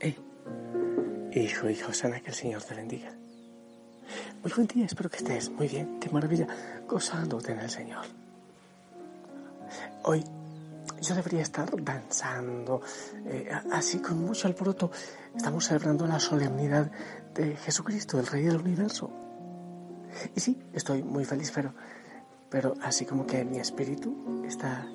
Hijo, 0.00 1.68
hijo, 1.68 1.92
sana, 1.92 2.20
que 2.20 2.30
el 2.30 2.34
Señor 2.34 2.62
te 2.62 2.74
bendiga. 2.74 3.12
Muy 4.42 4.52
buen 4.52 4.66
día, 4.66 4.86
espero 4.86 5.10
que 5.10 5.18
estés 5.18 5.50
muy 5.50 5.68
bien, 5.68 6.00
de 6.00 6.08
maravilla, 6.10 6.46
gozándote 6.88 7.52
en 7.52 7.60
el 7.60 7.70
Señor. 7.70 8.04
Hoy 10.04 10.24
yo 11.02 11.14
debería 11.14 11.42
estar 11.42 11.70
danzando, 11.82 12.80
eh, 13.26 13.50
así 13.70 13.98
con 13.98 14.24
mucho 14.24 14.48
alboroto. 14.48 14.90
Estamos 15.36 15.66
celebrando 15.66 16.06
la 16.06 16.18
solemnidad 16.18 16.90
de 17.34 17.56
Jesucristo, 17.56 18.18
el 18.18 18.26
Rey 18.26 18.44
del 18.44 18.56
Universo. 18.56 19.10
Y 20.34 20.40
sí, 20.40 20.58
estoy 20.72 21.02
muy 21.02 21.24
feliz, 21.24 21.52
pero, 21.54 21.74
pero 22.48 22.74
así 22.82 23.04
como 23.04 23.26
que 23.26 23.44
mi 23.44 23.58
espíritu 23.58 24.42
está 24.46 24.88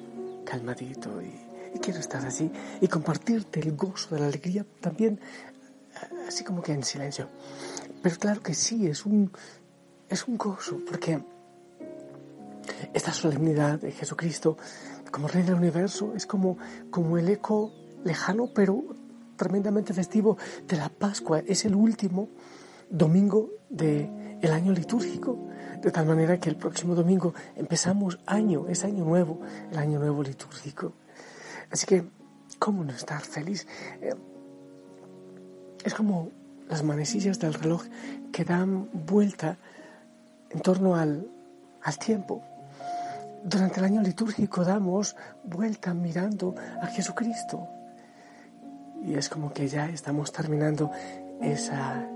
calmadito 0.46 1.22
y, 1.22 1.53
y 1.74 1.80
quiero 1.80 2.00
estar 2.00 2.26
así 2.26 2.52
y 2.82 2.88
compartirte 2.88 3.60
el 3.60 3.76
gozo 3.76 4.16
de 4.16 4.22
la 4.22 4.28
alegría 4.28 4.66
también 4.80 5.20
así 6.28 6.44
como 6.44 6.62
que 6.62 6.74
en 6.74 6.84
silencio. 6.84 7.30
Pero 8.02 8.18
claro 8.18 8.42
que 8.42 8.54
sí, 8.54 8.88
es 8.88 9.06
un, 9.06 9.32
es 10.10 10.28
un 10.28 10.38
gozo, 10.38 10.80
porque 10.88 11.24
esta 12.94 13.14
solemnidad 13.14 13.80
de 13.80 13.92
Jesucristo 13.92 14.58
como 15.12 15.28
Rey 15.28 15.44
del 15.44 15.56
Universo 15.56 16.14
es 16.16 16.26
como, 16.26 16.58
como 16.90 17.18
el 17.18 17.30
eco 17.30 17.72
lejano, 18.04 18.50
pero 18.54 18.84
tremendamente 19.38 19.94
festivo 19.94 20.38
de 20.68 20.78
la 20.78 20.90
Pascua. 20.90 21.40
Es 21.46 21.66
el 21.66 21.76
último 21.76 22.30
domingo 22.90 23.52
del 23.70 24.38
el 24.42 24.52
año 24.52 24.72
litúrgico. 24.72 25.38
De 25.82 25.92
tal 25.92 26.06
manera 26.06 26.40
que 26.40 26.50
el 26.50 26.56
próximo 26.56 26.96
domingo 26.96 27.34
empezamos 27.56 28.20
año, 28.26 28.68
es 28.70 28.84
año 28.86 29.06
nuevo, 29.06 29.42
el 29.72 29.78
año 29.78 30.00
nuevo 30.00 30.24
litúrgico. 30.24 30.94
Así 31.72 31.86
que, 31.86 32.06
¿cómo 32.60 32.84
no 32.84 32.92
estar 32.92 33.22
feliz? 33.22 33.68
Eh, 34.02 34.16
es 35.84 35.94
como 35.94 36.30
las 36.70 36.84
manecillas 36.84 37.40
del 37.40 37.54
reloj 37.54 37.84
que 38.32 38.46
dan 38.46 38.90
vuelta 38.94 39.58
en 40.50 40.62
torno 40.62 40.96
al, 40.96 41.28
al 41.82 41.98
tiempo. 41.98 42.44
Durante 43.44 43.80
el 43.80 43.86
año 43.86 44.02
litúrgico 44.02 44.64
damos 44.64 45.16
vuelta 45.44 45.94
mirando 45.94 46.56
a 46.82 46.88
Jesucristo. 46.88 47.68
Y 49.06 49.16
es 49.16 49.28
como 49.28 49.52
que 49.52 49.68
ya 49.68 49.90
estamos 49.90 50.32
terminando 50.32 50.90
esa, 51.42 52.08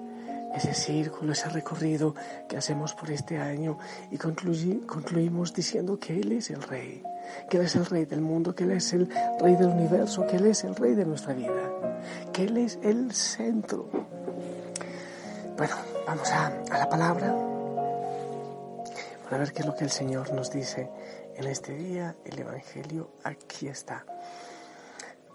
ese 0.55 0.73
círculo, 0.73 1.33
ese 1.33 1.49
recorrido 1.49 2.15
que 2.47 2.57
hacemos 2.57 2.93
por 2.93 3.11
este 3.11 3.37
año 3.37 3.77
y 4.11 4.17
concluimos 4.17 5.53
diciendo 5.53 5.99
que 5.99 6.19
Él 6.19 6.31
es 6.31 6.49
el 6.49 6.61
Rey, 6.61 7.03
que 7.49 7.57
Él 7.57 7.65
es 7.65 7.75
el 7.75 7.85
Rey 7.85 8.05
del 8.05 8.21
mundo, 8.21 8.55
que 8.55 8.63
Él 8.63 8.71
es 8.71 8.93
el 8.93 9.09
Rey 9.39 9.55
del 9.55 9.67
universo, 9.67 10.25
que 10.25 10.37
Él 10.37 10.47
es 10.47 10.63
el 10.63 10.75
Rey 10.75 10.95
de 10.95 11.05
nuestra 11.05 11.33
vida 11.33 11.77
que 12.33 12.43
Él 12.43 12.57
es 12.57 12.79
el 12.83 13.11
centro. 13.13 13.89
Bueno, 15.57 15.75
vamos 16.05 16.29
a, 16.31 16.51
la 16.69 16.89
palabra 16.89 17.35
para 19.23 19.39
ver 19.39 19.51
qué 19.51 19.61
es 19.61 19.65
lo 19.65 19.75
que 19.75 19.83
el 19.83 19.89
Señor 19.89 20.33
nos 20.33 20.51
dice 20.51 20.89
en 21.35 21.47
este 21.47 21.73
día. 21.73 22.15
El 22.25 22.39
Evangelio 22.39 23.11
aquí 23.23 23.67
está. 23.67 24.05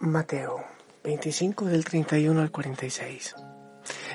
Mateo 0.00 0.65
25 1.04 1.66
del 1.66 1.84
31 1.84 2.41
al 2.41 2.50
46. 2.50 3.34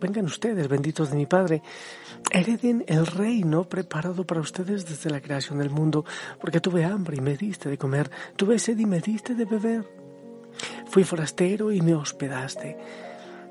vengan 0.00 0.26
ustedes 0.26 0.68
benditos 0.68 1.10
de 1.10 1.16
mi 1.16 1.26
Padre, 1.26 1.62
hereden 2.30 2.84
el 2.86 3.06
reino 3.06 3.68
preparado 3.68 4.26
para 4.26 4.40
ustedes 4.40 4.86
desde 4.86 5.10
la 5.10 5.20
creación 5.20 5.58
del 5.58 5.70
mundo, 5.70 6.04
porque 6.40 6.60
tuve 6.60 6.84
hambre 6.84 7.16
y 7.16 7.20
me 7.20 7.36
diste 7.36 7.68
de 7.68 7.78
comer, 7.78 8.10
tuve 8.36 8.58
sed 8.58 8.78
y 8.78 8.86
me 8.86 9.00
diste 9.00 9.34
de 9.34 9.44
beber, 9.44 9.84
fui 10.86 11.04
forastero 11.04 11.72
y 11.72 11.80
me 11.80 11.94
hospedaste. 11.94 12.76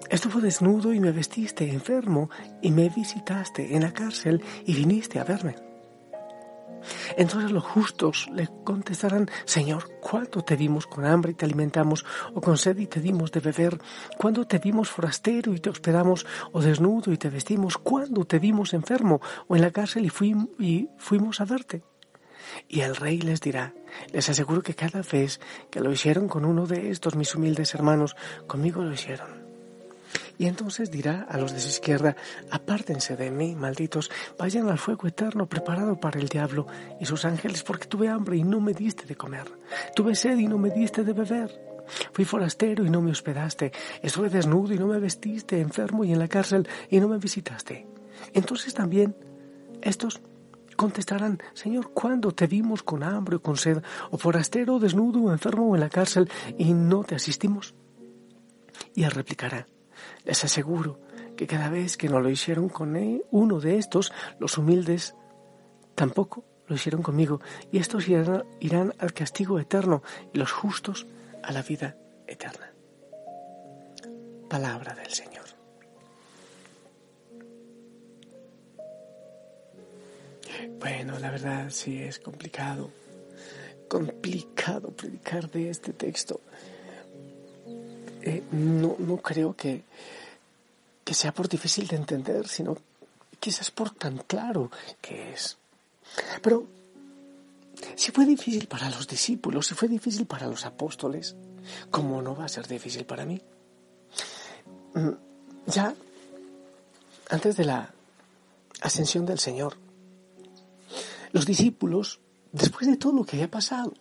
Estuvo 0.09 0.41
desnudo 0.41 0.93
y 0.93 0.99
me 0.99 1.11
vestiste 1.11 1.69
enfermo 1.69 2.29
y 2.61 2.71
me 2.71 2.89
visitaste 2.89 3.75
en 3.75 3.83
la 3.83 3.93
cárcel 3.93 4.43
y 4.65 4.75
viniste 4.75 5.19
a 5.19 5.23
verme. 5.23 5.72
Entonces 7.17 7.51
los 7.51 7.63
justos 7.63 8.27
le 8.33 8.49
contestarán, 8.63 9.29
Señor, 9.45 9.89
¿cuándo 10.01 10.41
te 10.41 10.55
vimos 10.55 10.87
con 10.87 11.05
hambre 11.05 11.31
y 11.31 11.35
te 11.35 11.45
alimentamos, 11.45 12.05
o 12.33 12.41
con 12.41 12.57
sed 12.57 12.77
y 12.77 12.87
te 12.87 12.99
dimos 12.99 13.31
de 13.31 13.39
beber? 13.39 13.79
¿Cuándo 14.17 14.45
te 14.45 14.59
vimos 14.59 14.89
forastero 14.89 15.53
y 15.53 15.59
te 15.59 15.69
hospedamos, 15.69 16.25
o 16.51 16.61
desnudo 16.61 17.11
y 17.11 17.17
te 17.17 17.29
vestimos? 17.29 17.77
¿Cuándo 17.77 18.25
te 18.25 18.39
vimos 18.39 18.73
enfermo 18.73 19.21
o 19.47 19.55
en 19.55 19.61
la 19.61 19.71
cárcel 19.71 20.05
y, 20.05 20.89
fuimos, 20.97 21.41
a 21.41 21.45
verte? 21.45 21.83
Y 22.67 22.81
el 22.81 22.95
rey 22.95 23.19
les 23.19 23.41
dirá, 23.41 23.73
les 24.11 24.29
aseguro 24.29 24.61
que 24.61 24.75
cada 24.75 25.01
vez 25.01 25.39
que 25.71 25.79
lo 25.79 25.91
hicieron 25.91 26.27
con 26.27 26.45
uno 26.45 26.67
de 26.67 26.91
estos 26.91 27.15
mis 27.15 27.33
humildes 27.35 27.73
hermanos, 27.73 28.15
conmigo 28.47 28.83
lo 28.83 28.93
hicieron. 28.93 29.42
Y 30.37 30.47
entonces 30.47 30.89
dirá 30.89 31.25
a 31.29 31.37
los 31.37 31.53
de 31.53 31.59
su 31.59 31.69
izquierda, 31.69 32.15
apártense 32.49 33.15
de 33.15 33.31
mí, 33.31 33.55
malditos, 33.55 34.09
vayan 34.37 34.67
al 34.69 34.77
fuego 34.77 35.07
eterno 35.07 35.47
preparado 35.47 35.99
para 35.99 36.19
el 36.19 36.27
diablo 36.27 36.67
y 36.99 37.05
sus 37.05 37.25
ángeles, 37.25 37.63
porque 37.63 37.87
tuve 37.87 38.09
hambre 38.09 38.37
y 38.37 38.43
no 38.43 38.59
me 38.59 38.73
diste 38.73 39.05
de 39.05 39.15
comer, 39.15 39.51
tuve 39.95 40.15
sed 40.15 40.37
y 40.37 40.47
no 40.47 40.57
me 40.57 40.71
diste 40.71 41.03
de 41.03 41.13
beber. 41.13 41.73
Fui 42.13 42.23
forastero 42.23 42.85
y 42.85 42.89
no 42.89 43.01
me 43.01 43.11
hospedaste, 43.11 43.71
estuve 44.01 44.29
desnudo 44.29 44.73
y 44.73 44.79
no 44.79 44.87
me 44.87 44.99
vestiste, 44.99 45.59
enfermo 45.59 46.03
y 46.03 46.13
en 46.13 46.19
la 46.19 46.27
cárcel 46.27 46.67
y 46.89 46.99
no 46.99 47.07
me 47.09 47.17
visitaste. 47.17 47.85
Entonces 48.33 48.73
también 48.73 49.15
estos 49.81 50.21
contestarán, 50.75 51.39
Señor, 51.53 51.91
¿cuándo 51.93 52.31
te 52.31 52.47
vimos 52.47 52.83
con 52.83 53.03
hambre 53.03 53.35
o 53.35 53.41
con 53.41 53.57
sed, 53.57 53.81
o 54.11 54.17
forastero, 54.17 54.79
desnudo, 54.79 55.23
o 55.23 55.31
enfermo 55.31 55.69
o 55.69 55.75
en 55.75 55.81
la 55.81 55.89
cárcel 55.89 56.29
y 56.57 56.73
no 56.73 57.03
te 57.03 57.15
asistimos? 57.15 57.75
Y 58.95 59.03
él 59.03 59.11
replicará, 59.11 59.67
les 60.25 60.43
aseguro 60.43 60.99
que 61.35 61.47
cada 61.47 61.69
vez 61.69 61.97
que 61.97 62.09
no 62.09 62.19
lo 62.19 62.29
hicieron 62.29 62.69
con 62.69 62.95
uno 63.31 63.59
de 63.59 63.77
estos, 63.77 64.11
los 64.39 64.57
humildes, 64.57 65.15
tampoco 65.95 66.43
lo 66.67 66.75
hicieron 66.75 67.01
conmigo, 67.01 67.41
y 67.71 67.79
estos 67.79 68.07
irán, 68.07 68.45
irán 68.59 68.93
al 68.99 69.13
castigo 69.13 69.59
eterno 69.59 70.01
y 70.33 70.37
los 70.37 70.51
justos 70.51 71.07
a 71.41 71.51
la 71.51 71.61
vida 71.61 71.97
eterna. 72.27 72.71
Palabra 74.49 74.93
del 74.93 75.11
Señor. 75.11 75.43
Bueno, 80.79 81.17
la 81.19 81.31
verdad 81.31 81.69
sí 81.69 82.01
es 82.01 82.19
complicado, 82.19 82.91
complicado 83.87 84.91
predicar 84.91 85.49
de 85.49 85.69
este 85.69 85.93
texto. 85.93 86.41
Eh, 88.25 88.41
no, 88.53 88.95
no 88.99 89.17
creo 89.17 89.53
que, 89.53 89.83
que 91.03 91.13
sea 91.13 91.33
por 91.33 91.49
difícil 91.49 91.87
de 91.87 91.97
entender, 91.97 92.47
sino 92.47 92.77
quizás 93.37 93.69
por 93.69 93.89
tan 93.89 94.19
claro 94.19 94.71
que 95.01 95.33
es. 95.33 95.57
Pero 96.41 96.65
si 97.95 98.11
fue 98.11 98.25
difícil 98.25 98.67
para 98.67 98.89
los 98.89 99.07
discípulos, 99.07 99.67
si 99.67 99.75
fue 99.75 99.89
difícil 99.89 100.25
para 100.25 100.47
los 100.47 100.65
apóstoles, 100.65 101.35
¿cómo 101.91 102.21
no 102.21 102.33
va 102.33 102.45
a 102.45 102.49
ser 102.49 102.65
difícil 102.65 103.05
para 103.05 103.25
mí? 103.25 103.41
Mm, 104.93 105.09
ya 105.67 105.93
antes 107.29 107.57
de 107.57 107.65
la 107.65 107.93
ascensión 108.79 109.25
del 109.25 109.39
Señor, 109.39 109.75
los 111.33 111.45
discípulos, 111.45 112.21
después 112.53 112.87
de 112.87 112.95
todo 112.95 113.11
lo 113.11 113.25
que 113.25 113.35
había 113.35 113.51
pasado, 113.51 113.93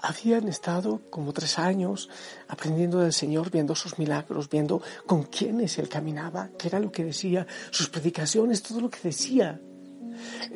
habían 0.00 0.48
estado 0.48 1.02
como 1.10 1.32
tres 1.32 1.58
años 1.58 2.08
aprendiendo 2.46 2.98
del 2.98 3.12
Señor, 3.12 3.50
viendo 3.50 3.74
sus 3.74 3.98
milagros, 3.98 4.48
viendo 4.48 4.80
con 5.06 5.24
quiénes 5.24 5.78
Él 5.78 5.88
caminaba, 5.88 6.50
qué 6.56 6.68
era 6.68 6.80
lo 6.80 6.92
que 6.92 7.04
decía, 7.04 7.46
sus 7.70 7.88
predicaciones, 7.88 8.62
todo 8.62 8.80
lo 8.80 8.90
que 8.90 9.00
decía, 9.02 9.60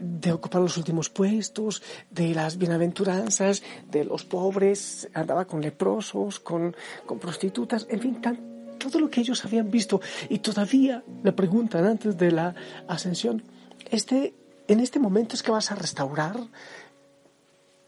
de 0.01 0.33
ocupar 0.33 0.61
los 0.61 0.77
últimos 0.77 1.09
puestos, 1.11 1.83
de 2.11 2.35
las 2.35 2.57
bienaventuranzas, 2.57 3.63
de 3.91 4.05
los 4.05 4.25
pobres, 4.25 5.09
andaba 5.15 5.45
con 5.47 5.61
leprosos, 5.61 6.41
con, 6.41 6.75
con 7.07 7.19
prostitutas, 7.19 7.87
en 7.89 8.01
fin, 8.01 8.21
todo 8.79 8.99
lo 8.99 9.11
que 9.11 9.21
ellos 9.21 9.45
habían 9.45 9.71
visto. 9.71 10.01
Y 10.29 10.39
todavía 10.39 11.05
le 11.23 11.33
preguntan 11.33 11.85
antes 11.85 12.17
de 12.17 12.33
la 12.33 12.55
ascensión, 12.89 13.43
este, 13.91 14.35
en 14.69 14.81
este 14.81 14.99
momento 14.99 15.35
es 15.35 15.43
que 15.43 15.51
vas 15.51 15.71
a 15.71 15.75
restaurar 15.75 16.37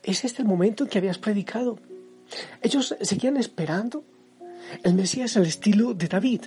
¿Es 0.04 0.24
este 0.24 0.42
el 0.42 0.48
momento 0.48 0.84
en 0.84 0.90
que 0.90 0.98
habías 0.98 1.18
predicado? 1.18 1.78
Ellos 2.62 2.94
seguían 3.00 3.36
esperando 3.36 4.04
el 4.82 4.94
Mesías 4.94 5.36
al 5.36 5.46
estilo 5.46 5.94
de 5.94 6.08
David. 6.08 6.42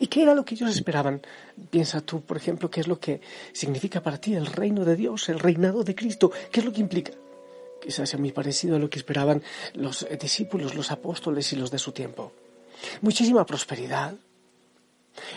¿Y 0.00 0.08
qué 0.08 0.22
era 0.22 0.34
lo 0.34 0.44
que 0.44 0.56
ellos 0.56 0.74
esperaban? 0.74 1.22
Piensa 1.70 2.00
tú, 2.00 2.22
por 2.22 2.36
ejemplo, 2.36 2.70
qué 2.70 2.80
es 2.80 2.88
lo 2.88 2.98
que 2.98 3.20
significa 3.52 4.02
para 4.02 4.20
ti 4.20 4.34
el 4.34 4.46
reino 4.46 4.84
de 4.84 4.96
Dios, 4.96 5.28
el 5.28 5.38
reinado 5.38 5.84
de 5.84 5.94
Cristo. 5.94 6.32
¿Qué 6.50 6.60
es 6.60 6.66
lo 6.66 6.72
que 6.72 6.80
implica? 6.80 7.12
Quizás 7.80 8.08
sea 8.10 8.18
muy 8.18 8.32
parecido 8.32 8.76
a 8.76 8.78
lo 8.80 8.90
que 8.90 8.98
esperaban 8.98 9.42
los 9.74 10.06
discípulos, 10.20 10.74
los 10.74 10.90
apóstoles 10.90 11.52
y 11.52 11.56
los 11.56 11.70
de 11.70 11.78
su 11.78 11.92
tiempo. 11.92 12.32
Muchísima 13.02 13.46
prosperidad. 13.46 14.14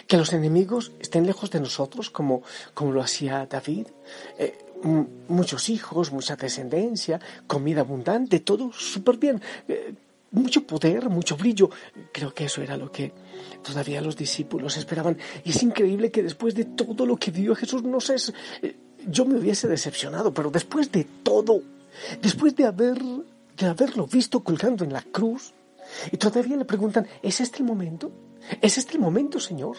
Que 0.08 0.18
los 0.18 0.34
enemigos 0.34 0.92
estén 1.00 1.26
lejos 1.26 1.50
de 1.50 1.60
nosotros, 1.60 2.10
como, 2.10 2.44
como 2.74 2.92
lo 2.92 3.02
hacía 3.02 3.48
David. 3.48 3.88
Eh, 4.38 4.56
muchos 4.84 5.70
hijos, 5.70 6.12
mucha 6.12 6.36
descendencia, 6.36 7.20
comida 7.48 7.82
abundante, 7.82 8.40
todo 8.40 8.72
súper 8.74 9.18
bien. 9.18 9.42
Eh, 9.68 9.94
mucho 10.32 10.66
poder, 10.66 11.10
mucho 11.10 11.36
brillo. 11.36 11.70
Creo 12.12 12.34
que 12.34 12.46
eso 12.46 12.62
era 12.62 12.78
lo 12.78 12.92
que 12.92 13.12
todavía 13.64 14.02
los 14.02 14.16
discípulos 14.16 14.78
esperaban. 14.78 15.18
Y 15.44 15.52
es 15.52 15.62
increíble 15.64 16.12
que 16.12 16.24
después 16.24 16.56
de 16.56 16.66
todo 16.66 17.06
lo 17.06 17.18
que 17.18 17.32
dio 17.32 17.56
Jesús, 17.56 17.84
no 17.84 18.00
sé, 18.00 18.16
eh, 18.62 18.76
yo 19.08 19.26
me 19.26 19.38
hubiese 19.38 19.68
decepcionado, 19.68 20.34
pero 20.34 20.50
después 20.50 20.92
de 20.92 21.06
todo, 21.24 21.62
después 22.22 22.56
de, 22.56 22.66
haber, 22.66 23.02
de 23.02 23.66
haberlo 23.66 24.08
visto 24.08 24.42
colgando 24.42 24.84
en 24.84 24.94
la 24.94 25.02
cruz, 25.02 25.54
y 26.12 26.18
todavía 26.18 26.56
le 26.56 26.66
preguntan, 26.66 27.08
¿es 27.22 27.42
este 27.42 27.58
el 27.58 27.66
momento? 27.66 28.12
¿Es 28.62 28.78
este 28.78 28.94
el 28.94 29.00
momento, 29.00 29.40
Señor? 29.40 29.78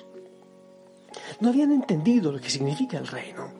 No 1.40 1.48
habían 1.48 1.72
entendido 1.72 2.32
lo 2.32 2.40
que 2.40 2.50
significa 2.50 2.98
el 2.98 3.06
reino 3.06 3.50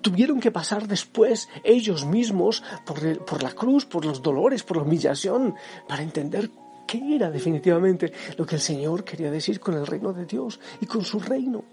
tuvieron 0.00 0.40
que 0.40 0.50
pasar 0.50 0.86
después 0.88 1.48
ellos 1.64 2.04
mismos 2.04 2.62
por, 2.84 3.42
la 3.42 3.52
cruz, 3.52 3.86
por 3.86 4.04
los 4.04 4.22
dolores, 4.22 4.62
por 4.62 4.76
la 4.76 4.82
humillación, 4.82 5.54
para 5.88 6.02
entender 6.02 6.50
qué 6.86 7.16
era 7.16 7.30
definitivamente 7.30 8.12
lo 8.36 8.46
que 8.46 8.56
el 8.56 8.60
Señor 8.60 9.04
quería 9.04 9.30
decir 9.30 9.60
con 9.60 9.74
el 9.74 9.86
reino 9.86 10.12
de 10.12 10.26
Dios 10.26 10.60
y 10.80 10.86
con 10.86 11.04
su 11.04 11.20
reino. 11.20 11.64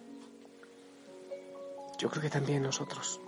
Yo 1.98 2.10
creo 2.10 2.22
que 2.22 2.30
también 2.30 2.62
nosotros. 2.62 3.20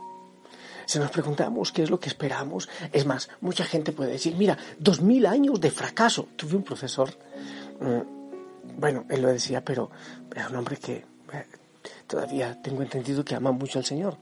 Si 0.86 0.98
nos 1.00 1.12
preguntamos 1.12 1.72
qué 1.72 1.84
es 1.84 1.90
lo 1.90 2.00
que 2.00 2.10
esperamos, 2.10 2.68
es 2.92 3.06
más, 3.06 3.30
mucha 3.42 3.64
gente 3.64 3.92
puede 3.92 4.12
decir, 4.12 4.36
mira, 4.36 4.58
dos 4.80 5.02
mil 5.02 5.26
años 5.26 5.60
de 5.62 5.72
fracaso. 5.72 6.30
Tuve 6.36 6.56
un 6.56 6.64
profesor, 6.64 7.10
mm, 7.80 8.80
bueno, 8.80 9.06
él 9.10 9.22
lo 9.22 9.28
decía, 9.30 9.64
pero 9.64 9.92
era 10.36 10.48
un 10.50 10.56
hombre 10.56 10.78
que 10.78 10.94
eh, 10.94 11.46
todavía 12.08 12.60
tengo 12.62 12.82
entendido 12.82 13.24
que 13.24 13.36
ama 13.36 13.52
mucho 13.52 13.80
al 13.80 13.86
Señor. 13.86 14.18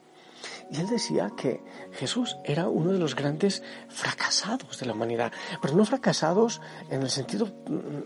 Y 0.69 0.79
él 0.79 0.87
decía 0.87 1.31
que 1.37 1.61
Jesús 1.93 2.37
era 2.43 2.67
uno 2.67 2.91
de 2.91 2.99
los 2.99 3.15
grandes 3.15 3.63
fracasados 3.87 4.79
de 4.79 4.85
la 4.85 4.93
humanidad, 4.93 5.31
pero 5.61 5.75
no 5.75 5.85
fracasados 5.85 6.61
en 6.89 7.01
el 7.01 7.09
sentido 7.09 7.51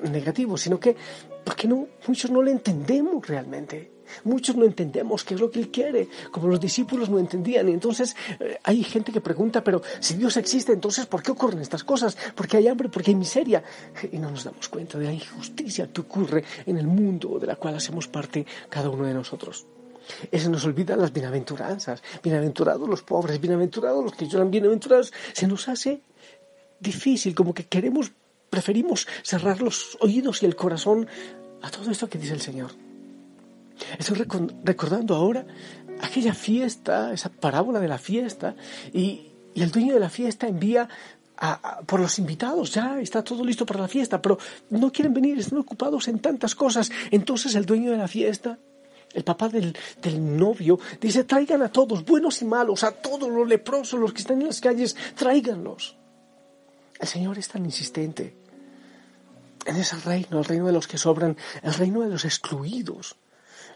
negativo, 0.03 0.57
sino 0.57 0.79
que 0.79 0.95
porque 1.43 1.67
no 1.67 1.87
muchos 2.07 2.29
no 2.29 2.41
le 2.43 2.51
entendemos 2.51 3.27
realmente. 3.27 3.91
Muchos 4.25 4.55
no 4.57 4.65
entendemos 4.65 5.23
qué 5.23 5.35
es 5.35 5.39
lo 5.39 5.49
que 5.49 5.59
Él 5.59 5.71
quiere, 5.71 6.09
como 6.31 6.47
los 6.47 6.59
discípulos 6.59 7.09
no 7.09 7.17
entendían. 7.17 7.69
Y 7.69 7.73
entonces 7.73 8.15
eh, 8.39 8.57
hay 8.63 8.83
gente 8.83 9.11
que 9.11 9.21
pregunta, 9.21 9.63
pero 9.63 9.81
si 9.99 10.15
Dios 10.15 10.37
existe, 10.37 10.73
entonces 10.73 11.05
¿por 11.05 11.23
qué 11.23 11.31
ocurren 11.31 11.61
estas 11.61 11.83
cosas? 11.83 12.17
¿Por 12.35 12.47
qué 12.47 12.57
hay 12.57 12.67
hambre? 12.67 12.89
¿Por 12.89 13.03
qué 13.03 13.11
hay 13.11 13.15
miseria? 13.15 13.63
Y 14.11 14.17
no 14.17 14.29
nos 14.29 14.43
damos 14.43 14.67
cuenta 14.69 14.97
de 14.97 15.05
la 15.05 15.13
injusticia 15.13 15.91
que 15.91 16.01
ocurre 16.01 16.43
en 16.65 16.77
el 16.77 16.87
mundo 16.87 17.39
de 17.39 17.47
la 17.47 17.55
cual 17.55 17.75
hacemos 17.75 18.07
parte 18.07 18.45
cada 18.69 18.89
uno 18.89 19.05
de 19.05 19.13
nosotros. 19.13 19.65
Se 20.31 20.49
nos 20.49 20.65
olvidan 20.65 20.99
las 20.99 21.13
bienaventuranzas. 21.13 22.01
Bienaventurados 22.23 22.87
los 22.87 23.03
pobres, 23.03 23.39
bienaventurados 23.39 24.03
los 24.03 24.13
que 24.13 24.27
lloran, 24.27 24.51
bienaventurados. 24.51 25.13
Se 25.33 25.47
nos 25.47 25.67
hace 25.67 26.01
difícil, 26.79 27.35
como 27.35 27.53
que 27.53 27.65
queremos, 27.65 28.11
preferimos 28.49 29.07
cerrar 29.23 29.61
los 29.61 29.97
oídos 30.01 30.43
y 30.43 30.45
el 30.45 30.55
corazón 30.55 31.07
a 31.61 31.69
todo 31.69 31.91
esto 31.91 32.09
que 32.09 32.17
dice 32.17 32.33
el 32.33 32.41
Señor. 32.41 32.71
Estoy 33.97 34.25
recordando 34.63 35.15
ahora 35.15 35.45
aquella 36.01 36.33
fiesta, 36.33 37.13
esa 37.13 37.29
parábola 37.29 37.79
de 37.79 37.87
la 37.87 37.97
fiesta, 37.97 38.55
y, 38.93 39.27
el 39.53 39.69
dueño 39.69 39.93
de 39.93 39.99
la 39.99 40.09
fiesta 40.09 40.47
envía 40.47 40.87
por 41.85 41.99
los 41.99 42.17
invitados, 42.19 42.73
ya 42.73 43.01
está 43.01 43.21
todo 43.21 43.43
listo 43.43 43.65
para 43.65 43.81
la 43.81 43.89
fiesta, 43.89 44.21
pero 44.21 44.37
no 44.69 44.93
quieren 44.93 45.13
venir, 45.13 45.37
están 45.39 45.59
ocupados 45.59 46.07
en 46.07 46.19
tantas 46.19 46.55
cosas. 46.55 46.89
Entonces 47.09 47.55
el 47.55 47.65
dueño 47.65 47.91
de 47.91 47.97
la 47.97 48.07
fiesta 48.07 48.59
el 49.13 49.23
papá 49.23 49.49
del, 49.49 49.75
novio 50.19 50.79
dice, 50.99 51.23
traigan 51.23 51.61
a 51.61 51.71
todos, 51.71 52.05
buenos 52.05 52.41
y 52.41 52.45
malos, 52.45 52.83
a 52.83 52.91
todos 52.91 53.29
los 53.29 53.47
leprosos, 53.47 53.99
los 53.99 54.13
que 54.13 54.21
están 54.21 54.41
en 54.41 54.47
las 54.47 54.61
calles, 54.61 54.95
tráiganlos. 55.15 55.97
El 56.99 57.07
Señor 57.07 57.37
es 57.37 57.47
tan 57.47 57.65
insistente 57.65 58.35
en 59.65 59.75
ese 59.75 59.95
reino, 59.97 60.39
el 60.39 60.45
reino 60.45 60.65
de 60.67 60.73
los 60.73 60.87
que 60.87 60.97
sobran, 60.97 61.37
el 61.61 61.73
reino 61.73 62.01
de 62.01 62.09
los 62.09 62.25
excluidos, 62.25 63.15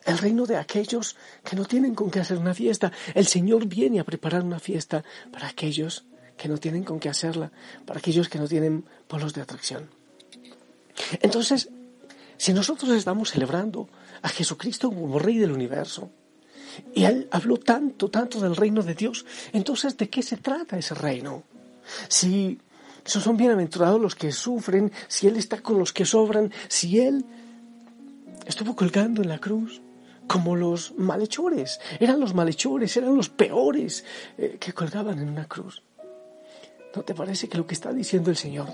el 0.05 0.17
reino 0.17 0.45
de 0.45 0.57
aquellos 0.57 1.15
que 1.43 1.55
no 1.55 1.65
tienen 1.65 1.95
con 1.95 2.11
qué 2.11 2.19
hacer 2.19 2.37
una 2.37 2.53
fiesta. 2.53 2.91
El 3.13 3.25
Señor 3.25 3.65
viene 3.65 3.99
a 3.99 4.03
preparar 4.03 4.43
una 4.43 4.59
fiesta 4.59 5.03
para 5.31 5.47
aquellos 5.47 6.05
que 6.37 6.47
no 6.47 6.57
tienen 6.57 6.83
con 6.83 6.99
qué 6.99 7.09
hacerla, 7.09 7.51
para 7.85 7.99
aquellos 7.99 8.29
que 8.29 8.39
no 8.39 8.47
tienen 8.47 8.85
polos 9.07 9.33
de 9.33 9.41
atracción. 9.41 9.89
Entonces, 11.21 11.69
si 12.37 12.53
nosotros 12.53 12.91
estamos 12.91 13.31
celebrando 13.31 13.89
a 14.21 14.29
Jesucristo 14.29 14.89
como 14.89 15.19
Rey 15.19 15.37
del 15.37 15.51
universo. 15.51 16.09
Y 16.93 17.05
él 17.05 17.27
habló 17.31 17.57
tanto, 17.57 18.09
tanto 18.09 18.39
del 18.39 18.55
reino 18.55 18.83
de 18.83 18.95
Dios. 18.95 19.25
Entonces, 19.53 19.97
¿de 19.97 20.09
qué 20.09 20.21
se 20.21 20.37
trata 20.37 20.77
ese 20.77 20.93
reino? 20.93 21.43
Si 22.07 22.59
son 23.05 23.37
bienaventurados 23.37 24.01
los 24.01 24.15
que 24.15 24.31
sufren, 24.31 24.91
si 25.07 25.27
Él 25.27 25.37
está 25.37 25.61
con 25.61 25.77
los 25.77 25.93
que 25.93 26.05
sobran, 26.05 26.51
si 26.67 26.99
Él 26.99 27.25
estuvo 28.45 28.75
colgando 28.75 29.21
en 29.21 29.29
la 29.29 29.39
cruz 29.39 29.81
como 30.27 30.55
los 30.55 30.93
malhechores, 30.97 31.79
eran 31.99 32.19
los 32.19 32.33
malhechores, 32.33 32.97
eran 32.97 33.15
los 33.15 33.29
peores 33.29 34.03
eh, 34.37 34.57
que 34.59 34.73
colgaban 34.73 35.19
en 35.19 35.29
una 35.29 35.47
cruz. 35.47 35.83
¿No 36.95 37.03
te 37.03 37.13
parece 37.13 37.47
que 37.47 37.57
lo 37.57 37.67
que 37.67 37.75
está 37.75 37.93
diciendo 37.93 38.31
el 38.31 38.37
Señor 38.37 38.69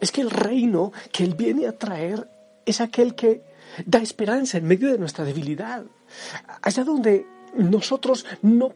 es 0.00 0.10
que 0.10 0.22
el 0.22 0.30
reino 0.30 0.92
que 1.12 1.22
Él 1.22 1.34
viene 1.34 1.66
a 1.66 1.78
traer 1.78 2.28
es 2.64 2.80
aquel 2.80 3.14
que 3.14 3.42
da 3.86 4.00
esperanza 4.00 4.58
en 4.58 4.66
medio 4.66 4.90
de 4.90 4.98
nuestra 4.98 5.24
debilidad. 5.24 5.84
Allá 6.62 6.84
donde 6.84 7.26
nosotros 7.54 8.24
no 8.42 8.74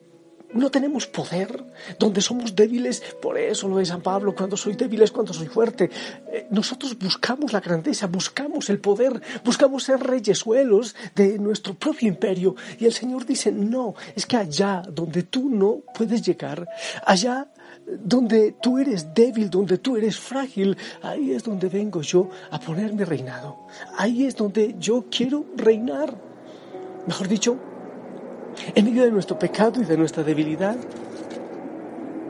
no 0.55 0.71
tenemos 0.71 1.07
poder, 1.07 1.65
donde 1.99 2.21
somos 2.21 2.55
débiles, 2.55 3.03
por 3.21 3.39
eso 3.39 3.69
lo 3.69 3.79
de 3.79 3.87
San 3.87 4.03
Pablo, 4.03 4.35
cuando 4.35 4.57
soy 4.57 4.75
débil 4.75 5.03
es 5.03 5.11
cuando 5.11 5.33
soy 5.33 5.47
fuerte. 5.47 5.91
Eh, 6.33 6.47
nosotros 6.51 6.99
buscamos 6.99 7.53
la 7.53 7.61
grandeza, 7.61 8.07
buscamos 8.07 8.69
el 8.71 8.79
poder, 8.79 9.21
buscamos 9.45 9.85
ser 9.85 10.01
reyesuelos 10.01 10.95
de 11.15 11.39
nuestro 11.39 11.75
propio 11.75 12.09
imperio. 12.09 12.55
Y 12.79 12.87
el 12.87 12.93
Señor 12.93 13.25
dice, 13.25 13.51
no, 13.51 13.95
es 14.15 14.27
que 14.27 14.37
allá 14.37 14.83
donde 14.89 15.23
tú 15.23 15.49
no 15.49 15.83
puedes 15.95 16.23
llegar, 16.23 16.69
allá 17.07 17.49
donde 18.01 18.53
tú 18.61 18.79
eres 18.79 19.15
débil, 19.15 19.51
donde 19.51 19.79
tú 19.79 19.97
eres 19.97 20.19
frágil, 20.19 20.77
ahí 21.03 21.33
es 21.33 21.45
donde 21.45 21.69
vengo 21.69 22.03
yo 22.03 22.29
a 22.51 22.59
poner 22.59 22.93
mi 22.93 23.05
reinado. 23.05 23.67
Ahí 23.97 24.25
es 24.25 24.37
donde 24.37 24.77
yo 24.79 25.07
quiero 25.11 25.45
reinar. 25.57 26.15
Mejor 27.07 27.29
dicho, 27.29 27.57
en 28.75 28.85
medio 28.85 29.05
de 29.05 29.11
nuestro 29.11 29.39
pecado 29.39 29.81
y 29.81 29.85
de 29.85 29.97
nuestra 29.97 30.23
debilidad, 30.23 30.77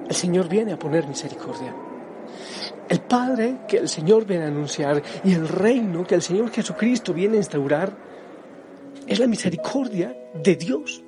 el 0.09 0.15
Señor 0.15 0.49
viene 0.49 0.73
a 0.73 0.79
poner 0.79 1.07
misericordia. 1.07 1.75
El 2.89 3.01
Padre 3.01 3.61
que 3.69 3.79
el 3.79 3.89
Señor 3.89 4.27
viene 4.27 4.45
a 4.45 4.49
anunciar 4.49 5.03
y 5.25 5.33
el 5.33 5.49
reino 5.49 6.07
que 6.07 6.15
el 6.15 6.23
Señor 6.23 6.51
Jesucristo 6.51 7.15
viene 7.15 7.35
a 7.35 7.39
instaurar 7.39 7.97
es 9.07 9.19
la 9.19 9.27
misericordia 9.27 10.17
de 10.35 10.57
Dios 10.57 11.03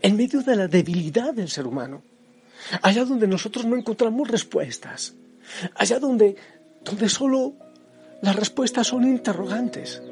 en 0.00 0.16
medio 0.16 0.42
de 0.42 0.56
la 0.56 0.68
debilidad 0.68 1.34
del 1.34 1.48
ser 1.48 1.66
humano 1.66 2.02
allá 2.82 3.04
donde 3.04 3.26
nosotros 3.26 3.64
no 3.64 3.76
encontramos 3.76 4.28
respuestas, 4.28 5.14
allá 5.74 5.98
donde, 5.98 6.36
donde 6.84 7.08
solo 7.08 7.54
las 8.22 8.36
respuestas 8.36 8.86
son 8.86 9.04
interrogantes, 9.04 10.02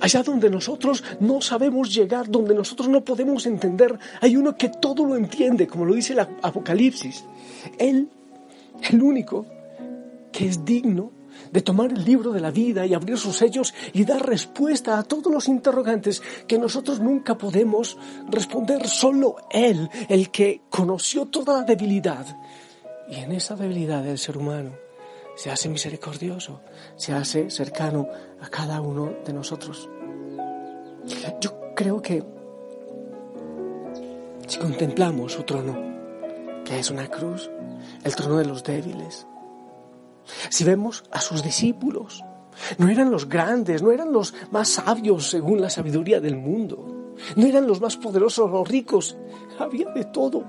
allá 0.00 0.22
donde 0.22 0.50
nosotros 0.50 1.04
no 1.20 1.40
sabemos 1.40 1.94
llegar, 1.94 2.28
donde 2.30 2.54
nosotros 2.54 2.88
no 2.88 3.04
podemos 3.04 3.46
entender, 3.46 3.98
hay 4.20 4.36
uno 4.36 4.56
que 4.56 4.68
todo 4.68 5.04
lo 5.04 5.16
entiende, 5.16 5.66
como 5.66 5.84
lo 5.84 5.94
dice 5.94 6.14
el 6.14 6.20
Apocalipsis. 6.20 7.24
Él, 7.78 8.08
el 8.90 9.02
único 9.02 9.46
que 10.32 10.48
es 10.48 10.64
digno 10.64 11.12
de 11.52 11.62
tomar 11.62 11.92
el 11.92 12.04
libro 12.04 12.32
de 12.32 12.40
la 12.40 12.50
vida 12.50 12.86
y 12.86 12.94
abrir 12.94 13.18
sus 13.18 13.36
sellos 13.36 13.74
y 13.92 14.04
dar 14.04 14.26
respuesta 14.26 14.98
a 14.98 15.02
todos 15.02 15.32
los 15.32 15.48
interrogantes 15.48 16.22
que 16.46 16.58
nosotros 16.58 17.00
nunca 17.00 17.36
podemos 17.36 17.96
responder. 18.28 18.86
Solo 18.88 19.36
Él, 19.50 19.88
el 20.08 20.30
que 20.30 20.62
conoció 20.70 21.26
toda 21.26 21.58
la 21.58 21.64
debilidad. 21.64 22.26
Y 23.08 23.16
en 23.16 23.32
esa 23.32 23.56
debilidad 23.56 24.02
del 24.02 24.18
ser 24.18 24.36
humano 24.36 24.72
se 25.38 25.52
hace 25.52 25.68
misericordioso, 25.68 26.62
se 26.96 27.12
hace 27.12 27.48
cercano 27.48 28.08
a 28.40 28.48
cada 28.48 28.80
uno 28.80 29.14
de 29.24 29.32
nosotros. 29.32 29.88
Yo 31.40 31.72
creo 31.76 32.02
que 32.02 32.24
si 34.48 34.58
contemplamos 34.58 35.34
su 35.34 35.44
trono, 35.44 35.76
que 36.64 36.80
es 36.80 36.90
una 36.90 37.06
cruz, 37.06 37.48
el 38.02 38.16
trono 38.16 38.38
de 38.38 38.46
los 38.46 38.64
débiles, 38.64 39.27
si 40.48 40.64
vemos 40.64 41.04
a 41.10 41.20
sus 41.20 41.42
discípulos, 41.42 42.24
no 42.78 42.88
eran 42.88 43.10
los 43.10 43.28
grandes, 43.28 43.82
no 43.82 43.92
eran 43.92 44.12
los 44.12 44.34
más 44.50 44.68
sabios 44.68 45.30
según 45.30 45.60
la 45.60 45.70
sabiduría 45.70 46.20
del 46.20 46.36
mundo, 46.36 47.14
no 47.36 47.46
eran 47.46 47.66
los 47.66 47.80
más 47.80 47.96
poderosos, 47.96 48.50
los 48.50 48.68
ricos, 48.68 49.16
había 49.58 49.90
de 49.90 50.04
todo. 50.04 50.44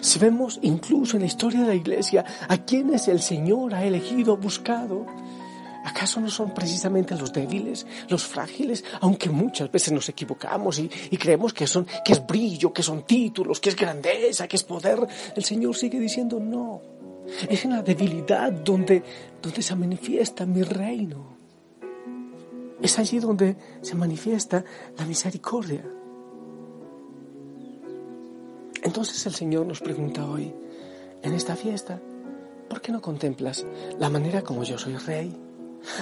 Si 0.00 0.18
vemos 0.18 0.58
incluso 0.62 1.16
en 1.16 1.22
la 1.22 1.26
historia 1.26 1.60
de 1.60 1.68
la 1.68 1.74
iglesia 1.74 2.24
a 2.48 2.58
quienes 2.58 3.08
el 3.08 3.20
Señor 3.20 3.74
ha 3.74 3.84
elegido, 3.84 4.36
buscado, 4.36 5.06
¿acaso 5.84 6.20
no 6.20 6.28
son 6.28 6.52
precisamente 6.52 7.14
los 7.16 7.32
débiles, 7.32 7.86
los 8.08 8.24
frágiles? 8.24 8.84
Aunque 9.00 9.30
muchas 9.30 9.70
veces 9.70 9.92
nos 9.92 10.08
equivocamos 10.08 10.78
y, 10.78 10.90
y, 11.10 11.16
creemos 11.16 11.52
que, 11.52 11.66
son, 11.66 11.86
que 12.04 12.12
es 12.12 12.26
brillo, 12.26 12.72
que 12.72 12.82
son 12.82 13.02
títulos, 13.02 13.60
que 13.60 13.68
es 13.70 13.76
grandeza, 13.76 14.48
que 14.48 14.56
es 14.56 14.64
poder, 14.64 15.06
el 15.34 15.44
Señor 15.44 15.76
sigue 15.76 16.00
diciendo 16.00 16.40
no. 16.40 16.97
Es 17.48 17.64
en 17.64 17.72
la 17.72 17.82
debilidad 17.82 18.52
donde, 18.52 19.02
donde 19.42 19.62
se 19.62 19.74
manifiesta 19.74 20.46
mi 20.46 20.62
reino. 20.62 21.36
Es 22.80 22.98
allí 22.98 23.18
donde 23.18 23.56
se 23.82 23.94
manifiesta 23.94 24.64
la 24.96 25.04
misericordia. 25.04 25.84
Entonces 28.82 29.26
el 29.26 29.34
Señor 29.34 29.66
nos 29.66 29.80
pregunta 29.80 30.24
hoy, 30.24 30.52
en 31.22 31.34
esta 31.34 31.56
fiesta, 31.56 32.00
¿por 32.68 32.80
qué 32.80 32.92
no 32.92 33.02
contemplas 33.02 33.66
la 33.98 34.08
manera 34.08 34.42
como 34.42 34.62
yo 34.62 34.78
soy 34.78 34.96
rey? 34.96 35.36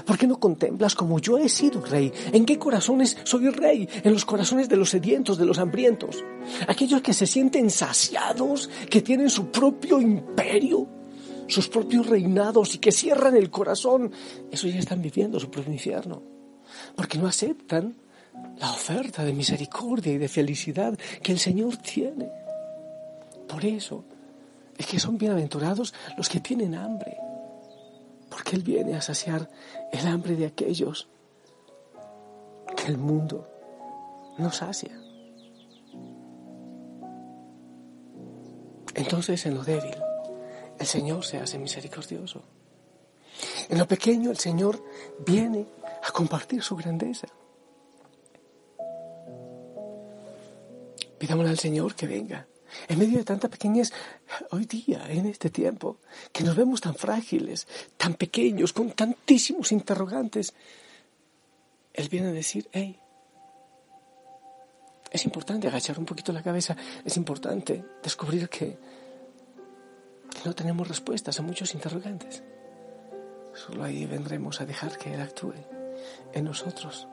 ¿Por 0.05 0.19
qué 0.19 0.27
no 0.27 0.39
contemplas 0.39 0.95
como 0.95 1.19
yo 1.19 1.39
he 1.39 1.49
sido 1.49 1.81
rey? 1.81 2.13
¿En 2.33 2.45
qué 2.45 2.59
corazones 2.59 3.17
soy 3.25 3.51
rey? 3.51 3.89
En 4.03 4.13
los 4.13 4.25
corazones 4.25 4.69
de 4.69 4.77
los 4.77 4.91
sedientos, 4.91 5.39
de 5.39 5.47
los 5.47 5.59
hambrientos. 5.59 6.25
Aquellos 6.67 7.03
que 7.03 7.13
se 7.13 7.27
sienten 7.27 7.71
saciados, 7.71 8.71
que 8.91 9.03
tienen 9.03 9.31
su 9.31 9.51
propio 9.51 10.01
imperio, 10.01 10.87
sus 11.49 11.69
propios 11.69 12.07
reinados 12.07 12.75
y 12.75 12.79
que 12.79 12.93
cierran 12.93 13.37
el 13.37 13.51
corazón, 13.51 14.13
eso 14.51 14.67
ya 14.69 14.79
están 14.79 15.03
viviendo 15.03 15.39
su 15.39 15.51
propio 15.51 15.73
infierno, 15.73 16.23
porque 16.95 17.19
no 17.19 17.27
aceptan 17.27 17.97
la 18.59 18.71
oferta 18.71 19.25
de 19.25 19.33
misericordia 19.33 20.13
y 20.13 20.19
de 20.19 20.29
felicidad 20.29 20.99
que 21.23 21.33
el 21.33 21.39
Señor 21.39 21.77
tiene. 21.77 22.29
Por 23.49 23.65
eso 23.65 24.05
es 24.77 24.87
que 24.87 24.99
son 24.99 25.19
bienaventurados 25.19 25.95
los 26.17 26.29
que 26.29 26.41
tienen 26.41 26.75
hambre, 26.75 27.17
porque 28.29 28.57
Él 28.57 28.63
viene 28.63 28.95
a 28.95 29.01
saciar 29.01 29.49
el 29.93 30.07
hambre 30.07 30.37
de 30.37 30.47
aquellos 30.47 31.09
que 32.77 32.87
el 32.87 32.99
mundo 32.99 33.49
no 34.39 34.51
sacia. 34.51 35.01
Entonces 38.95 39.45
en 39.45 39.55
lo 39.55 39.63
débil, 39.63 39.95
el 40.79 40.87
Señor 40.87 41.25
se 41.25 41.39
hace 41.39 41.59
misericordioso. 41.59 42.43
En 43.69 43.79
lo 43.79 43.87
pequeño 43.87 44.31
el 44.31 44.39
Señor 44.39 44.83
viene 45.25 45.67
a 46.03 46.11
compartir 46.13 46.63
su 46.63 46.77
grandeza. 46.77 47.29
Pidámosle 51.19 51.51
al 51.51 51.59
Señor 51.59 51.95
que 51.95 52.07
venga. 52.07 52.47
En 52.89 52.99
medio 52.99 53.19
de 53.19 53.25
tanta 53.25 53.49
pequeñez, 53.49 53.93
hoy 54.51 54.67
día, 54.67 55.11
en 55.11 55.27
este 55.27 55.51
tiempo, 55.51 55.99
que 56.33 56.45
nos 56.45 56.57
vemos 56.57 56.81
tan 56.81 56.95
frágiles, 56.95 57.67
tan 57.97 58.15
pequeños, 58.15 58.73
con 58.73 58.91
tantísimos 58.93 59.73
interrogantes, 59.73 60.53
Él 61.95 62.09
viene 62.09 62.29
a 62.29 62.33
decir, 62.33 62.69
hey, 62.73 63.01
es 65.11 65.25
importante 65.25 65.69
agachar 65.69 65.99
un 65.99 66.05
poquito 66.05 66.33
la 66.33 66.43
cabeza, 66.43 66.77
es 67.05 67.17
importante 67.17 67.83
descubrir 68.03 68.49
que 68.49 68.79
no 70.47 70.55
tenemos 70.55 70.87
respuestas 70.87 71.41
a 71.41 71.43
muchos 71.43 71.75
interrogantes. 71.75 72.45
Solo 73.53 73.83
ahí 73.83 74.07
vendremos 74.07 74.61
a 74.61 74.65
dejar 74.65 74.97
que 74.97 75.13
Él 75.13 75.21
actúe 75.21 75.55
en 76.33 76.45
nosotros, 76.45 77.09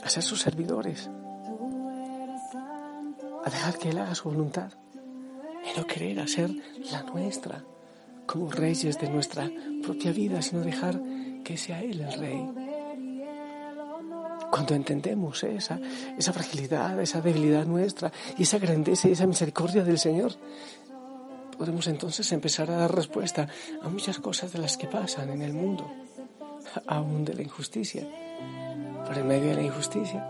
a 0.00 0.08
ser 0.08 0.22
sus 0.22 0.40
servidores, 0.40 1.10
a 3.44 3.50
dejar 3.50 3.78
que 3.78 3.90
Él 3.90 3.98
haga 3.98 4.14
su 4.14 4.28
voluntad 4.28 4.72
y 5.64 5.76
no 5.76 5.86
querer 5.86 6.20
hacer 6.20 6.50
la 6.92 7.02
nuestra 7.02 7.64
como 8.26 8.50
reyes 8.50 8.96
de 8.98 9.10
nuestra 9.10 9.50
propia 9.82 10.12
vida, 10.12 10.40
sino 10.40 10.60
dejar 10.60 11.00
que 11.42 11.56
sea 11.56 11.82
Él 11.82 12.00
el 12.00 12.12
rey. 12.12 12.50
Cuando 14.52 14.76
entendemos 14.76 15.42
esa, 15.42 15.80
esa 16.16 16.32
fragilidad, 16.32 17.00
esa 17.00 17.20
debilidad 17.20 17.66
nuestra 17.66 18.12
y 18.38 18.44
esa 18.44 18.58
grandeza 18.58 19.08
y 19.08 19.12
esa 19.12 19.26
misericordia 19.26 19.82
del 19.82 19.98
Señor, 19.98 20.32
podemos 21.54 21.86
entonces 21.86 22.30
empezar 22.32 22.70
a 22.70 22.76
dar 22.76 22.94
respuesta 22.94 23.48
a 23.82 23.88
muchas 23.88 24.18
cosas 24.18 24.52
de 24.52 24.58
las 24.58 24.76
que 24.76 24.86
pasan 24.86 25.30
en 25.30 25.42
el 25.42 25.52
mundo, 25.52 25.90
aún 26.86 27.24
de 27.24 27.34
la 27.34 27.42
injusticia. 27.42 28.06
Por 29.06 29.18
el 29.18 29.24
medio 29.24 29.48
de 29.48 29.54
la 29.54 29.62
injusticia, 29.62 30.26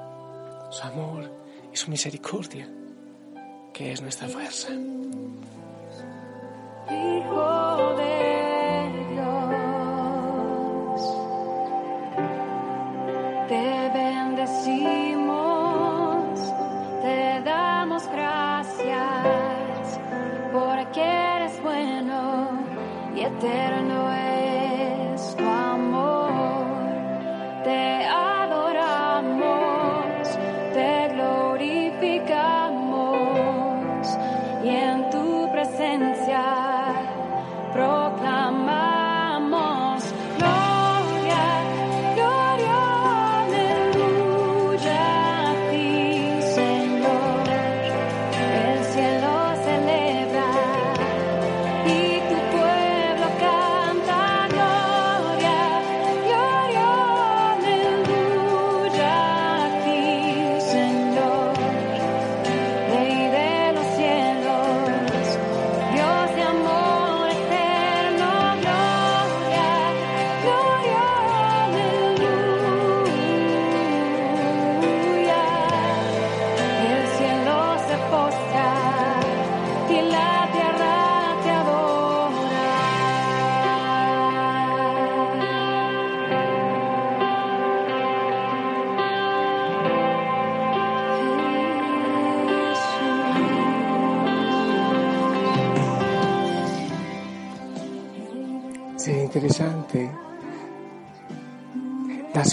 su 0.70 0.82
amor 0.82 1.30
y 1.72 1.76
su 1.76 1.90
misericordia, 1.90 2.68
que 3.72 3.92
es 3.92 4.02
nuestra 4.02 4.28
fuerza. 4.28 4.68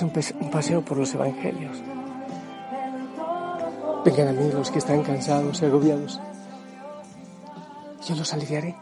Un, 0.01 0.09
pase- 0.11 0.35
un 0.39 0.49
paseo 0.49 0.81
por 0.83 0.97
los 0.97 1.13
evangelios. 1.13 1.81
Vengan 4.05 4.27
a 4.29 4.31
mí 4.33 4.51
los 4.51 4.71
que 4.71 4.79
están 4.79 5.03
cansados 5.03 5.61
y 5.61 5.65
agobiados. 5.65 6.19
Yo 8.07 8.15
los 8.15 8.33
aliviaré. 8.33 8.75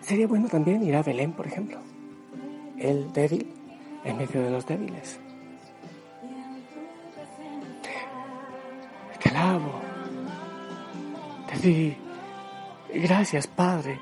Sería 0.00 0.26
bueno 0.26 0.48
también 0.48 0.82
ir 0.82 0.96
a 0.96 1.02
Belén, 1.02 1.32
por 1.32 1.46
ejemplo. 1.46 1.78
El 2.78 3.12
débil 3.12 3.52
en 4.04 4.16
medio 4.16 4.42
de 4.42 4.50
los 4.50 4.66
débiles. 4.66 5.18
Te 9.22 9.28
alabo. 9.30 9.72
Te 11.48 11.58
di 11.58 11.96
gracias, 12.94 13.46
Padre, 13.46 13.98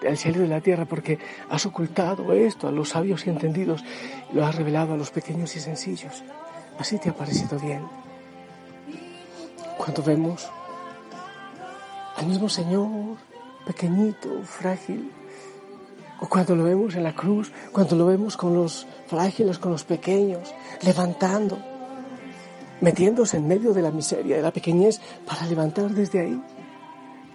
del 0.00 0.16
cielo 0.16 0.38
y 0.38 0.42
de 0.42 0.48
la 0.48 0.60
tierra, 0.60 0.84
porque 0.84 1.18
has 1.48 1.66
ocultado 1.66 2.32
esto 2.32 2.68
a 2.68 2.72
los 2.72 2.90
sabios 2.90 3.26
y 3.26 3.30
entendidos 3.30 3.84
lo 4.32 4.44
has 4.44 4.54
revelado 4.54 4.94
a 4.94 4.96
los 4.96 5.10
pequeños 5.10 5.54
y 5.56 5.60
sencillos. 5.60 6.22
Así 6.78 6.98
te 6.98 7.10
ha 7.10 7.14
parecido 7.14 7.58
bien. 7.58 7.82
Cuando 9.76 10.02
vemos 10.02 10.48
al 12.16 12.26
mismo 12.26 12.48
Señor, 12.48 13.16
pequeñito, 13.66 14.42
frágil, 14.42 15.10
o 16.20 16.28
cuando 16.28 16.56
lo 16.56 16.64
vemos 16.64 16.94
en 16.96 17.04
la 17.04 17.14
cruz, 17.14 17.52
cuando 17.72 17.94
lo 17.94 18.06
vemos 18.06 18.36
con 18.36 18.54
los 18.54 18.86
frágiles, 19.06 19.58
con 19.58 19.72
los 19.72 19.84
pequeños, 19.84 20.52
levantando, 20.82 21.58
metiéndose 22.80 23.36
en 23.36 23.46
medio 23.46 23.72
de 23.72 23.82
la 23.82 23.92
miseria, 23.92 24.36
de 24.36 24.42
la 24.42 24.52
pequeñez, 24.52 25.00
para 25.24 25.46
levantar 25.46 25.90
desde 25.90 26.20
ahí. 26.20 26.42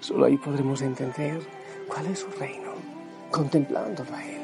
Solo 0.01 0.25
ahí 0.25 0.37
podremos 0.37 0.81
entender 0.81 1.39
cuál 1.93 2.07
es 2.07 2.19
su 2.19 2.27
reino, 2.39 2.71
contemplándolo 3.29 4.13
a 4.15 4.25
Él. 4.25 4.41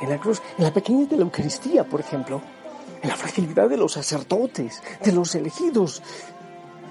En 0.00 0.10
la 0.10 0.18
cruz, 0.18 0.42
en 0.58 0.64
la 0.64 0.72
pequeñez 0.72 1.08
de 1.08 1.16
la 1.16 1.22
Eucaristía, 1.22 1.84
por 1.84 2.00
ejemplo, 2.00 2.42
en 3.02 3.08
la 3.08 3.16
fragilidad 3.16 3.68
de 3.68 3.78
los 3.78 3.92
sacerdotes, 3.92 4.82
de 5.02 5.12
los 5.12 5.34
elegidos. 5.34 6.02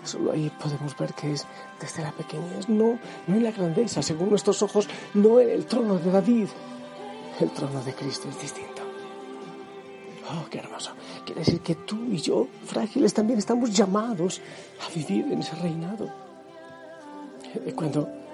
Solo 0.04 0.32
ahí 0.32 0.51
podemos 0.62 0.98
ver 0.98 1.13
que 1.13 1.34
es 1.34 1.46
desde 1.80 2.01
la 2.01 2.12
pequeñez, 2.12 2.68
no, 2.68 2.98
no 3.27 3.36
en 3.36 3.44
la 3.44 3.51
grandeza, 3.51 4.01
según 4.01 4.30
nuestros 4.30 4.62
ojos, 4.63 4.88
no 5.13 5.39
en 5.39 5.50
el 5.50 5.65
trono 5.65 5.98
de 5.98 6.12
David. 6.12 6.48
El 7.39 7.51
trono 7.51 7.84
de 7.84 7.94
Cristo 7.94 8.30
es 8.30 8.42
distinto. 8.42 8.82
Oh, 10.32 10.46
qué 10.50 10.60
hermoso. 10.60 10.92
Quiere 11.25 11.42
decir 11.42 11.62
que 11.62 11.75
tú 11.75 12.06
y 12.12 12.18
yo, 12.18 12.48
frágiles, 12.65 13.13
también 13.13 13.38
estamos 13.38 13.72
llamados 13.72 14.42
a 14.84 14.92
vivir 14.96 15.32
en 15.32 15.39
ese 15.39 15.56
reinado. 15.56 16.10
Eh, 17.54 17.74
Cuando 17.75 18.25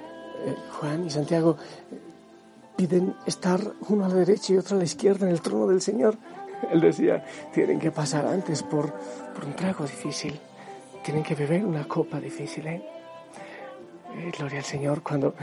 eh, 0.45 0.55
Juan 0.79 1.05
y 1.05 1.10
Santiago 1.10 1.57
eh, 1.91 2.00
piden 2.75 3.15
estar 3.25 3.62
uno 3.89 4.05
a 4.05 4.10
la 4.10 4.15
derecha 4.15 4.53
y 4.53 4.57
otro 4.57 4.75
a 4.75 4.79
la 4.79 4.86
izquierda 4.86 5.25
en 5.25 5.31
el 5.31 5.41
trono 5.41 5.67
del 5.67 5.81
Señor, 5.81 6.17
él 6.71 6.81
decía, 6.81 7.24
tienen 7.53 7.79
que 7.79 7.91
pasar 7.91 8.25
antes 8.25 8.63
por, 8.63 8.93
por 9.33 9.45
un 9.45 9.55
trago 9.55 9.83
difícil, 9.86 10.39
tienen 11.03 11.24
que 11.24 11.36
beber 11.36 11.65
una 11.65 11.88
copa 11.88 12.19
difícil. 12.19 12.67
¿eh? 12.67 12.81
Eh, 14.17 14.31
gloria 14.38 14.60
al 14.60 14.65
Señor 14.65 15.01
cuando, 15.01 15.33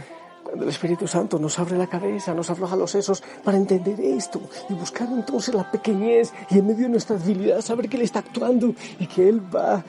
cuando 0.43 0.65
el 0.65 0.71
Espíritu 0.71 1.07
Santo 1.07 1.39
nos 1.39 1.59
abre 1.59 1.77
la 1.77 1.87
cabeza, 1.87 2.35
nos 2.35 2.51
afloja 2.51 2.77
los 2.77 2.91
sesos 2.91 3.23
para 3.43 3.57
entender 3.57 3.99
esto 4.01 4.41
y 4.69 4.75
buscar 4.75 5.09
entonces 5.09 5.55
la 5.55 5.71
pequeñez 5.71 6.33
y 6.51 6.59
en 6.59 6.67
medio 6.67 6.85
de 6.85 6.91
nuestra 6.91 7.17
debilidad 7.17 7.61
saber 7.61 7.89
que 7.89 7.97
Él 7.97 8.03
está 8.03 8.21
actuando 8.21 8.75
y 8.99 9.07
que 9.07 9.29
Él 9.29 9.43
va 9.55 9.83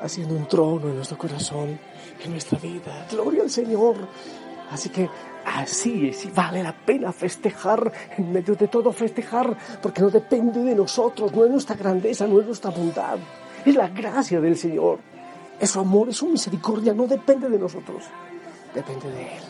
haciendo 0.00 0.34
un 0.34 0.46
trono 0.46 0.88
en 0.88 0.96
nuestro 0.96 1.18
corazón, 1.18 1.78
en 2.24 2.30
nuestra 2.30 2.58
vida. 2.58 3.06
Gloria 3.10 3.42
al 3.42 3.50
Señor. 3.50 3.96
Así 4.70 4.88
que 4.88 5.08
así 5.44 6.12
y 6.24 6.30
vale 6.30 6.62
la 6.62 6.72
pena 6.72 7.12
festejar, 7.12 7.92
en 8.16 8.32
medio 8.32 8.54
de 8.54 8.68
todo 8.68 8.92
festejar, 8.92 9.56
porque 9.82 10.00
no 10.00 10.10
depende 10.10 10.62
de 10.62 10.74
nosotros, 10.74 11.32
no 11.32 11.44
es 11.44 11.50
nuestra 11.50 11.76
grandeza, 11.76 12.26
no 12.26 12.40
es 12.40 12.46
nuestra 12.46 12.70
bondad, 12.70 13.18
es 13.64 13.74
la 13.74 13.88
gracia 13.88 14.40
del 14.40 14.56
Señor. 14.56 14.98
Es 15.58 15.72
su 15.72 15.80
amor, 15.80 16.08
es 16.08 16.16
su 16.16 16.26
misericordia, 16.26 16.94
no 16.94 17.06
depende 17.06 17.48
de 17.48 17.58
nosotros, 17.58 18.04
depende 18.74 19.10
de 19.10 19.22
Él. 19.22 19.42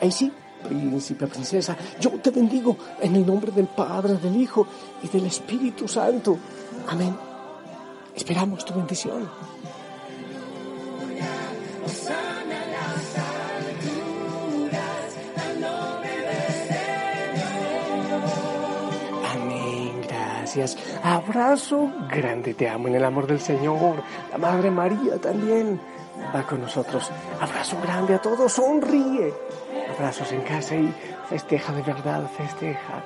Ahí 0.00 0.12
sí, 0.12 0.32
príncipe, 0.62 1.26
princesa, 1.26 1.76
yo 1.98 2.10
te 2.10 2.30
bendigo 2.30 2.76
en 3.00 3.16
el 3.16 3.26
nombre 3.26 3.50
del 3.50 3.66
Padre, 3.66 4.14
del 4.18 4.36
Hijo 4.36 4.68
y 5.02 5.08
del 5.08 5.26
Espíritu 5.26 5.88
Santo. 5.88 6.38
Amén. 6.88 7.16
Esperamos 8.14 8.64
tu 8.64 8.74
bendición. 8.74 9.28
Gracias. 20.54 20.78
Abrazo 21.02 21.92
grande, 22.08 22.54
te 22.54 22.68
amo 22.68 22.88
en 22.88 22.94
el 22.94 23.04
amor 23.04 23.26
del 23.26 23.40
Señor. 23.40 24.02
La 24.30 24.38
Madre 24.38 24.70
María 24.70 25.18
también 25.20 25.80
va 26.34 26.42
con 26.44 26.62
nosotros. 26.62 27.10
Abrazo 27.40 27.76
grande 27.82 28.14
a 28.14 28.18
todos, 28.18 28.52
sonríe. 28.52 29.34
Abrazos 29.94 30.32
en 30.32 30.42
casa 30.42 30.74
y 30.74 30.94
festeja 31.28 31.72
de 31.72 31.82
verdad, 31.82 32.26
festeja 32.36 33.04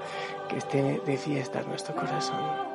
que 0.48 0.58
esté 0.58 1.00
de 1.04 1.16
fiesta 1.16 1.62
nuestro 1.62 1.94
corazón. 1.94 2.71